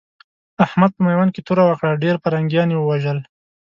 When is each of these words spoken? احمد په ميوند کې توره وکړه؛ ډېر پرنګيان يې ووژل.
احمد 0.65 0.91
په 0.95 1.01
ميوند 1.07 1.31
کې 1.35 1.41
توره 1.47 1.63
وکړه؛ 1.65 1.99
ډېر 2.03 2.15
پرنګيان 2.23 2.69
يې 2.73 2.77
ووژل. 2.79 3.19